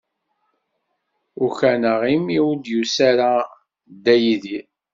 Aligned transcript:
Ukaneɣ 1.45 2.01
imi 2.15 2.37
ur 2.47 2.55
d-yusi 2.57 3.01
ara 3.09 3.31
Dda 3.93 4.15
Yidir. 4.23 4.65